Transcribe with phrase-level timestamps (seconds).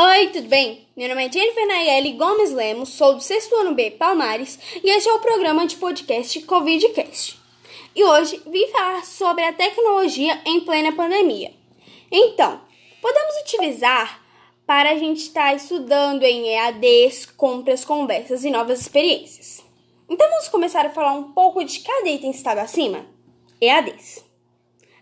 [0.00, 0.86] Oi, tudo bem?
[0.96, 5.08] Meu nome é Jennifer Nayeli Gomes Lemos, sou do sexto ano B Palmares e este
[5.08, 7.36] é o programa de podcast CovidCast.
[7.96, 11.52] E hoje vim falar sobre a tecnologia em plena pandemia.
[12.12, 12.60] Então,
[13.02, 14.22] podemos utilizar
[14.64, 19.64] para a gente estar estudando em EADs, compras, conversas e novas experiências.
[20.08, 23.04] Então vamos começar a falar um pouco de cada item citado acima?
[23.60, 24.24] EADs.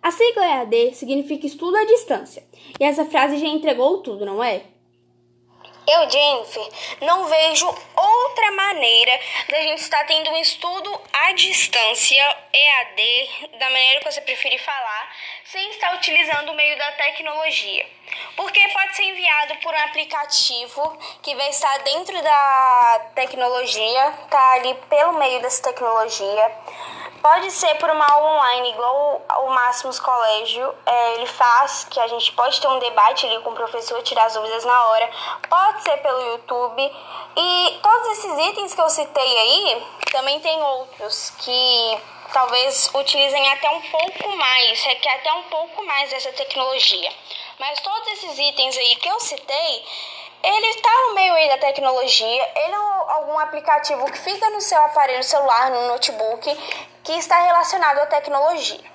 [0.00, 2.46] A sigla EAD significa estudo à distância,
[2.78, 4.72] e essa frase já entregou tudo, não é?
[5.86, 6.66] Eu, Jennifer,
[7.02, 9.20] não vejo outra maneira
[9.50, 15.14] da gente estar tendo um estudo à distância, EAD, da maneira que você preferir falar,
[15.44, 17.86] sem estar utilizando o meio da tecnologia.
[18.36, 24.74] Porque pode ser enviado por um aplicativo que vai estar dentro da tecnologia, tá ali
[24.88, 26.52] pelo meio dessa tecnologia.
[27.24, 32.06] Pode ser por uma aula online, igual o Máximos Colégio é, ele faz, que a
[32.06, 35.10] gente pode ter um debate ali com o professor, tirar as dúvidas na hora.
[35.48, 36.92] Pode ser pelo YouTube.
[37.34, 41.98] E todos esses itens que eu citei aí, também tem outros que
[42.30, 47.10] talvez utilizem até um pouco mais, requer até um pouco mais dessa tecnologia.
[47.58, 49.86] Mas todos esses itens aí que eu citei,
[50.42, 54.78] ele está no meio aí da tecnologia, ele é algum aplicativo que fica no seu
[54.84, 56.54] aparelho celular, no notebook,
[57.02, 58.94] que está relacionado à tecnologia.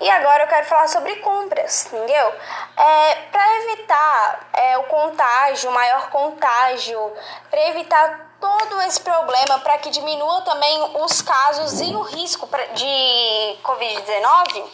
[0.00, 2.32] E agora eu quero falar sobre compras, entendeu?
[2.76, 7.12] É, para evitar é, o contágio, o maior contágio,
[7.48, 13.56] para evitar todo esse problema, para que diminua também os casos e o risco de
[13.62, 14.64] Covid-19,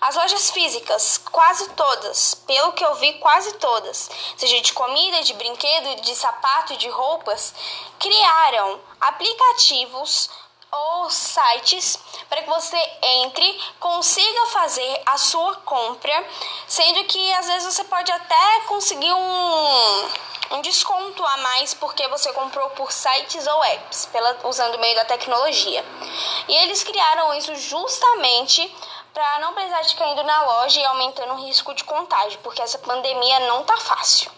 [0.00, 5.34] as lojas físicas, quase todas, pelo que eu vi, quase todas, seja de comida, de
[5.34, 7.54] brinquedo, de sapato, de roupas,
[7.98, 10.30] criaram aplicativos
[10.72, 16.26] ou sites para que você entre, consiga fazer a sua compra,
[16.66, 20.08] sendo que às vezes você pode até conseguir um,
[20.52, 24.94] um desconto a mais porque você comprou por sites ou apps, pela, usando o meio
[24.96, 25.84] da tecnologia.
[26.48, 28.72] E eles criaram isso justamente
[29.12, 32.62] para não precisar de ficar indo na loja e aumentando o risco de contágio, porque
[32.62, 34.30] essa pandemia não tá fácil.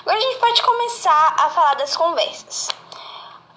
[0.00, 2.68] Agora a gente pode começar a falar das conversas.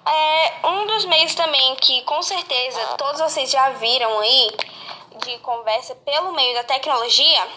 [0.06, 4.50] É, um dos meios também que com certeza todos vocês já viram aí
[5.16, 7.48] de conversa pelo meio da tecnologia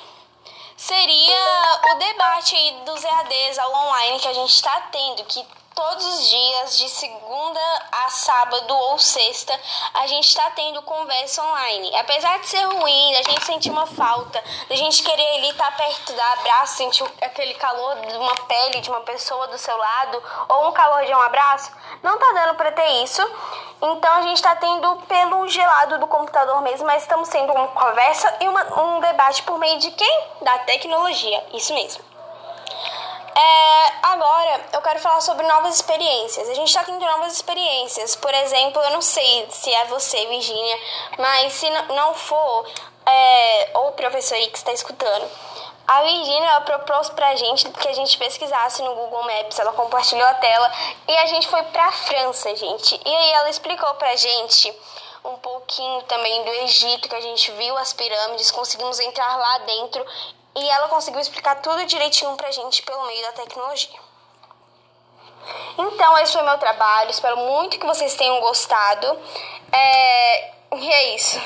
[0.75, 5.45] seria o debate aí dos EADs ao online que a gente está tendo, que
[5.75, 7.59] todos os dias, de segunda
[7.91, 9.59] a sábado ou sexta,
[9.93, 11.95] a gente está tendo conversa online.
[11.97, 15.77] Apesar de ser ruim, a gente sentir uma falta, a gente querer ali estar tá
[15.77, 20.23] perto, dar abraço, sentir aquele calor de uma pele de uma pessoa do seu lado,
[20.49, 23.21] ou um calor de um abraço, não tá dando para ter isso.
[23.81, 28.33] Então a gente está tendo pelo gelado do computador mesmo, mas estamos tendo uma conversa
[28.39, 30.27] e uma, um debate por meio de quem?
[30.41, 32.12] Da tecnologia, isso mesmo.
[33.35, 36.49] É, agora eu quero falar sobre novas experiências.
[36.49, 38.15] A gente está tendo novas experiências.
[38.15, 40.79] Por exemplo, eu não sei se é você, Virginia,
[41.17, 42.67] mas se não for,
[43.05, 45.29] é, ou o professor aí que está escutando.
[45.85, 50.33] A Virginia propôs pra gente que a gente pesquisasse no Google Maps, ela compartilhou a
[50.35, 50.71] tela
[51.07, 52.99] e a gente foi pra França, gente.
[53.03, 54.73] E aí ela explicou pra gente
[55.25, 60.05] um pouquinho também do Egito, que a gente viu as pirâmides, conseguimos entrar lá dentro
[60.55, 63.99] e ela conseguiu explicar tudo direitinho pra gente pelo meio da tecnologia.
[65.77, 67.09] Então, esse foi meu trabalho.
[67.09, 69.19] Espero muito que vocês tenham gostado.
[69.71, 70.53] É...
[70.75, 71.41] E é isso.